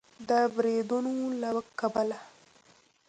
د 0.27 0.29
بریدونو 0.55 1.13
له 1.41 1.49
کبله 1.79 2.17